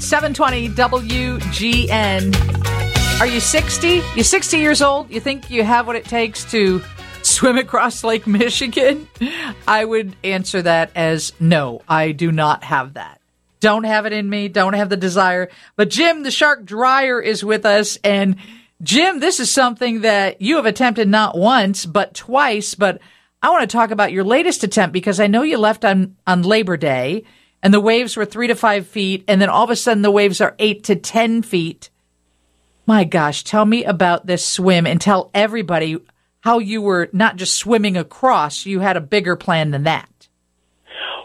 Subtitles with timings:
[0.00, 2.34] 720 WGN.
[3.20, 4.02] Are you 60?
[4.14, 5.10] You're 60 years old?
[5.10, 6.82] You think you have what it takes to
[7.22, 9.06] swim across Lake Michigan?
[9.68, 13.20] I would answer that as no, I do not have that.
[13.60, 15.50] Don't have it in me, don't have the desire.
[15.76, 17.98] But Jim, the shark Dreyer, is with us.
[18.02, 18.36] And
[18.82, 22.74] Jim, this is something that you have attempted not once, but twice.
[22.74, 23.02] But
[23.42, 26.40] I want to talk about your latest attempt because I know you left on, on
[26.40, 27.24] Labor Day
[27.62, 29.24] and the waves were three to five feet.
[29.28, 31.90] And then all of a sudden the waves are eight to 10 feet.
[32.86, 35.98] My gosh, tell me about this swim and tell everybody
[36.40, 40.08] how you were not just swimming across, you had a bigger plan than that.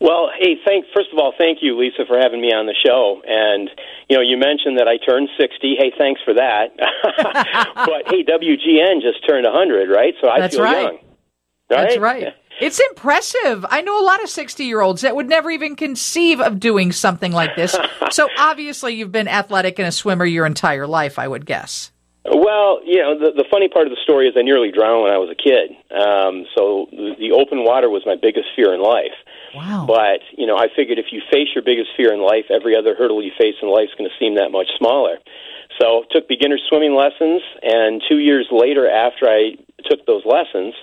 [0.00, 3.20] Well, hey, thank first of all, thank you, Lisa, for having me on the show.
[3.26, 3.68] And
[4.08, 5.74] you know, you mentioned that I turned sixty.
[5.76, 6.70] Hey, thanks for that.
[7.74, 10.14] but hey, WGN just turned hundred, right?
[10.20, 10.82] So I That's feel right.
[10.82, 10.94] young.
[10.94, 11.02] Right?
[11.68, 12.34] That's right.
[12.60, 13.64] It's impressive.
[13.68, 16.92] I know a lot of 60 year olds that would never even conceive of doing
[16.92, 17.76] something like this.
[18.10, 21.92] so obviously, you've been athletic and a swimmer your entire life, I would guess.
[22.24, 25.12] Well, you know, the, the funny part of the story is I nearly drowned when
[25.12, 25.72] I was a kid.
[25.88, 29.16] Um, so the, the open water was my biggest fear in life.
[29.54, 29.86] Wow.
[29.88, 32.94] But, you know, I figured if you face your biggest fear in life, every other
[32.94, 35.16] hurdle you face in life is going to seem that much smaller.
[35.80, 40.74] So took beginner swimming lessons, and two years later, after I took those lessons,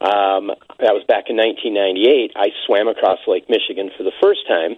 [0.00, 4.76] um, that was back in 1998, I swam across Lake Michigan for the first time.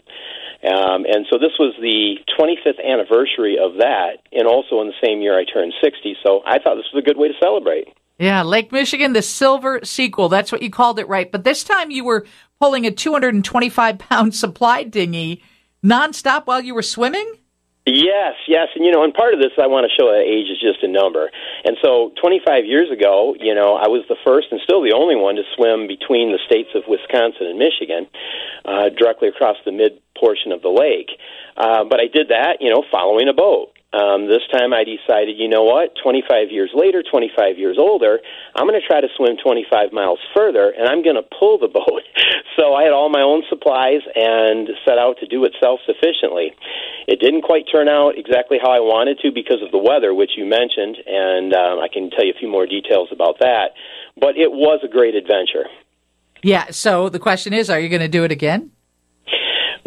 [0.62, 5.20] Um, and so this was the 25th anniversary of that, and also in the same
[5.20, 6.16] year I turned 60.
[6.24, 7.88] So I thought this was a good way to celebrate.
[8.18, 10.28] Yeah, Lake Michigan, the silver sequel.
[10.28, 11.30] That's what you called it, right?
[11.30, 12.26] But this time you were
[12.60, 15.42] pulling a 225 pound supply dinghy
[15.84, 17.37] nonstop while you were swimming?
[17.88, 20.52] Yes, yes, and you know, and part of this I want to show that age
[20.52, 21.30] is just a number.
[21.64, 25.16] And so, 25 years ago, you know, I was the first and still the only
[25.16, 28.06] one to swim between the states of Wisconsin and Michigan,
[28.64, 31.08] uh, directly across the mid portion of the lake.
[31.56, 33.72] Uh, but I did that, you know, following a boat.
[33.88, 38.20] Um, this time I decided, you know what, 25 years later, 25 years older,
[38.54, 41.68] I'm going to try to swim 25 miles further, and I'm going to pull the
[41.72, 42.04] boat.
[42.56, 46.52] so I had all my own supplies and set out to do it self sufficiently.
[47.08, 50.36] It didn't quite turn out exactly how I wanted to because of the weather, which
[50.36, 53.72] you mentioned, and um, I can tell you a few more details about that.
[54.20, 55.64] But it was a great adventure.
[56.42, 58.70] Yeah, so the question is are you going to do it again?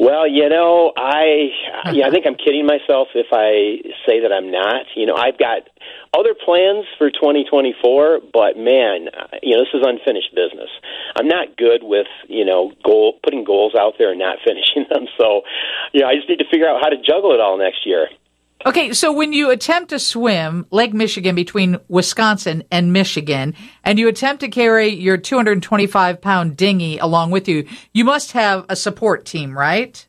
[0.01, 1.53] Well, you know, I
[1.93, 4.89] yeah, I think I'm kidding myself if I say that I'm not.
[4.95, 5.69] You know, I've got
[6.17, 9.13] other plans for 2024, but man,
[9.45, 10.73] you know, this is unfinished business.
[11.15, 15.05] I'm not good with, you know, goal putting goals out there and not finishing them.
[15.19, 15.43] So,
[15.93, 18.09] you know, I just need to figure out how to juggle it all next year.
[18.63, 24.07] Okay, so when you attempt to swim Lake Michigan between Wisconsin and Michigan, and you
[24.07, 29.25] attempt to carry your 225 pound dinghy along with you, you must have a support
[29.25, 30.05] team, right?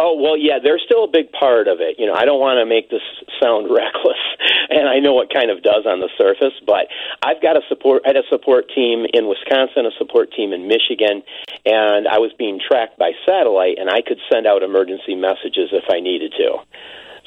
[0.00, 1.96] Oh well, yeah, they're still a big part of it.
[1.98, 3.02] You know, I don't want to make this
[3.40, 4.22] sound reckless,
[4.70, 6.86] and I know it kind of does on the surface, but
[7.22, 8.02] I've got a support.
[8.04, 11.22] I had a support team in Wisconsin, a support team in Michigan,
[11.64, 15.84] and I was being tracked by satellite, and I could send out emergency messages if
[15.90, 16.58] I needed to.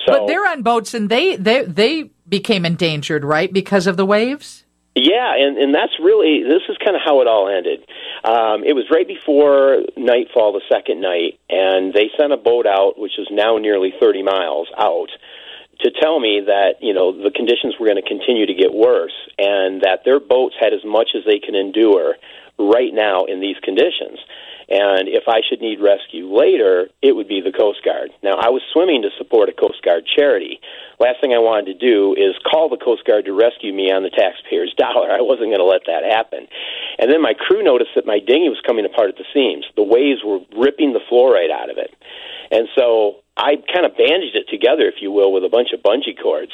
[0.06, 4.06] So, but they're on boats, and they they they became endangered, right, because of the
[4.06, 4.64] waves.
[4.96, 7.80] Yeah, and and that's really this is kind of how it all ended.
[8.24, 13.00] Um, it was right before nightfall, the second night, and they sent a boat out,
[13.00, 15.10] which is now nearly thirty miles out,
[15.80, 19.16] to tell me that you know the conditions were going to continue to get worse,
[19.38, 22.16] and that their boats had as much as they can endure
[22.70, 24.20] right now in these conditions.
[24.72, 28.16] And if I should need rescue later, it would be the Coast Guard.
[28.24, 30.62] Now, I was swimming to support a Coast Guard charity.
[30.96, 34.08] Last thing I wanted to do is call the Coast Guard to rescue me on
[34.08, 35.12] the taxpayer's dollar.
[35.12, 36.48] I wasn't going to let that happen.
[37.00, 39.68] And then my crew noticed that my dinghy was coming apart at the seams.
[39.76, 41.92] The waves were ripping the fluoride out of it.
[42.52, 45.82] And so I kind of bandaged it together, if you will, with a bunch of
[45.82, 46.52] bungee cords.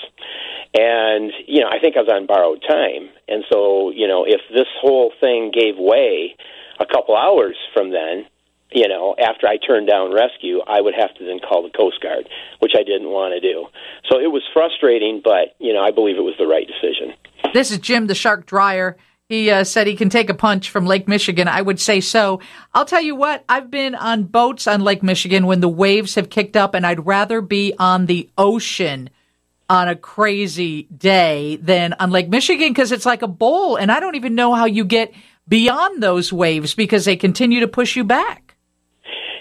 [0.73, 3.09] And, you know, I think I was on borrowed time.
[3.27, 6.35] And so, you know, if this whole thing gave way,
[6.79, 8.25] a couple hours from then,
[8.71, 12.01] you know, after I turned down rescue, I would have to then call the Coast
[12.01, 13.67] Guard, which I didn't want to do.
[14.09, 17.13] So it was frustrating, but, you know, I believe it was the right decision.
[17.53, 18.97] This is Jim the Shark Dreyer.
[19.29, 21.49] He uh, said he can take a punch from Lake Michigan.
[21.49, 22.39] I would say so.
[22.73, 26.29] I'll tell you what, I've been on boats on Lake Michigan when the waves have
[26.29, 29.09] kicked up, and I'd rather be on the ocean
[29.69, 33.99] on a crazy day than on Lake Michigan because it's like a bowl, and I
[33.99, 35.13] don't even know how you get
[35.45, 38.46] beyond those waves because they continue to push you back.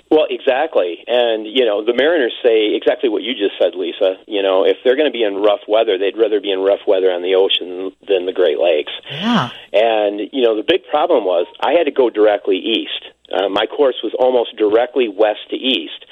[0.09, 1.03] Well, exactly.
[1.09, 4.17] And, you know, the Mariners say exactly what you just said, Lisa.
[4.29, 6.87] You know, if they're going to be in rough weather, they'd rather be in rough
[6.87, 8.93] weather on the ocean than the Great Lakes.
[9.11, 9.51] Yeah.
[9.73, 13.03] And, you know, the big problem was I had to go directly east.
[13.35, 16.07] Uh, my course was almost directly west to east.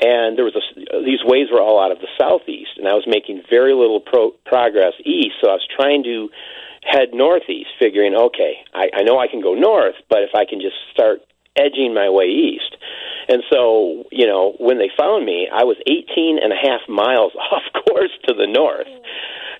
[0.00, 3.04] and there was a, these waves were all out of the southeast, and I was
[3.06, 5.36] making very little pro- progress east.
[5.40, 6.28] So I was trying to
[6.82, 10.60] head northeast, figuring, okay, I, I know I can go north, but if I can
[10.60, 11.20] just start
[11.56, 12.76] edging my way east.
[13.28, 17.32] And so, you know, when they found me, I was 18 and a half miles
[17.52, 18.88] off course to the north.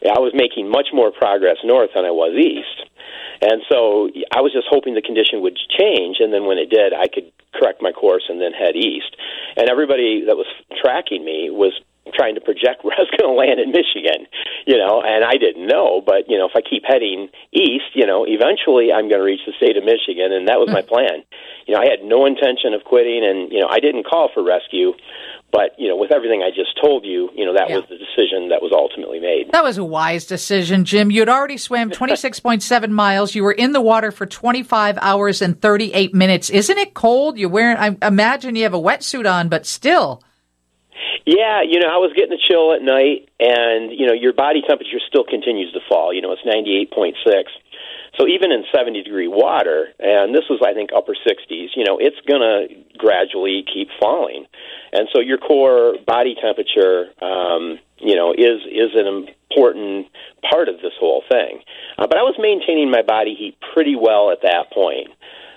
[0.04, 2.90] I was making much more progress north than I was east.
[3.42, 6.94] And so I was just hoping the condition would change, and then when it did,
[6.94, 9.16] I could correct my course and then head east.
[9.56, 10.46] And everybody that was
[10.80, 11.72] tracking me was
[12.14, 14.26] trying to project where I was going to land in Michigan,
[14.66, 18.06] you know, and I didn't know, but you know, if I keep heading east, you
[18.06, 20.92] know, eventually I'm going to reach the state of Michigan, and that was my hmm.
[20.92, 21.16] plan.
[21.66, 24.42] You know, I had no intention of quitting, and you know, I didn't call for
[24.42, 24.94] rescue.
[25.52, 27.76] But you know, with everything I just told you, you know that yeah.
[27.76, 29.52] was the decision that was ultimately made.
[29.52, 31.10] That was a wise decision, Jim.
[31.10, 33.34] You had already swam 26.7 miles.
[33.34, 36.50] You were in the water for 25 hours and 38 minutes.
[36.50, 37.38] Isn't it cold?
[37.38, 37.76] You wearing?
[37.76, 40.22] I imagine you have a wetsuit on, but still.
[41.26, 44.62] Yeah, you know, I was getting a chill at night, and you know, your body
[44.62, 46.14] temperature still continues to fall.
[46.14, 47.18] You know, it's 98.6.
[48.18, 51.98] So even in 70 degree water, and this was, I think, upper 60s, you know,
[51.98, 54.46] it's going to gradually keep falling.
[54.92, 60.06] And so your core body temperature, um, you know, is, is an important
[60.48, 61.60] part of this whole thing.
[61.98, 65.08] Uh, but I was maintaining my body heat pretty well at that point.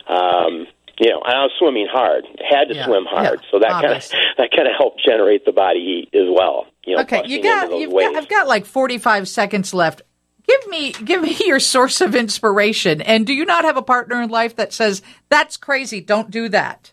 [0.08, 0.68] Um,
[1.00, 2.26] you know, and I was swimming hard.
[2.50, 5.46] Had to yeah, swim hard, yeah, so that kind of that kind of helped generate
[5.46, 6.68] the body heat as well.
[6.86, 10.02] You know, okay, you got, you've got I've got like forty five seconds left.
[10.46, 13.02] Give me give me your source of inspiration.
[13.02, 16.02] And do you not have a partner in life that says that's crazy?
[16.02, 16.92] Don't do that.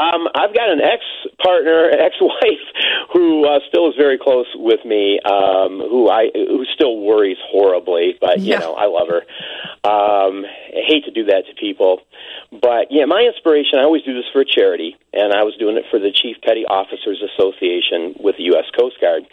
[0.00, 1.02] Um, I've got an ex
[1.42, 2.64] partner, ex wife,
[3.12, 5.20] who uh, still is very close with me.
[5.24, 8.60] Um, who I who still worries horribly, but you yeah.
[8.60, 9.22] know I love her.
[9.82, 12.02] Um, I hate to do that to people,
[12.52, 13.78] but yeah, my inspiration.
[13.78, 16.36] I always do this for a charity, and I was doing it for the Chief
[16.44, 18.66] Petty Officers Association with the U.S.
[18.76, 19.24] Coast Guard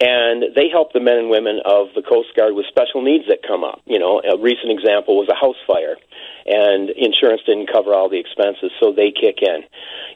[0.00, 3.40] and they help the men and women of the Coast Guard with special needs that
[3.46, 3.80] come up.
[3.86, 5.96] You know, a recent example was a house fire,
[6.44, 9.64] and insurance didn't cover all the expenses, so they kick in.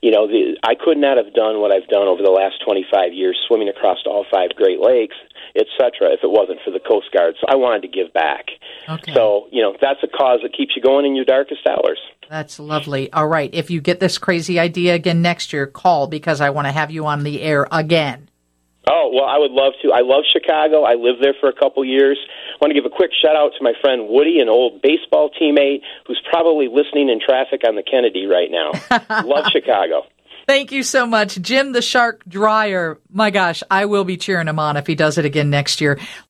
[0.03, 3.15] You know, the, I could not have done what I've done over the last 25
[3.15, 5.17] years, swimming across all five Great Lakes,
[5.57, 7.37] etc., if it wasn't for the Coast Guard.
[7.41, 8.53] So I wanted to give back.
[8.87, 9.15] Okay.
[9.15, 11.99] So, you know, that's a cause that keeps you going in your darkest hours.
[12.29, 13.13] That's lovely.
[13.13, 13.51] All right.
[13.53, 16.91] If you get this crazy idea again next year, call because I want to have
[16.91, 18.31] you on the air again.
[18.89, 19.93] Oh, well, I would love to.
[19.93, 20.85] I love Chicago.
[20.85, 22.19] I lived there for a couple years.
[22.55, 25.31] I want to give a quick shout out to my friend Woody, an old baseball
[25.31, 28.73] teammate who's probably listening in traffic on the Kennedy right now.
[29.25, 30.07] love Chicago.
[30.47, 31.41] Thank you so much.
[31.41, 32.99] Jim the Shark Dreyer.
[33.09, 35.99] My gosh, I will be cheering him on if he does it again next year.